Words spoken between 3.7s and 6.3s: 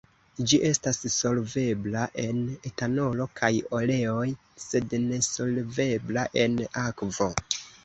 oleoj, sed nesolvebla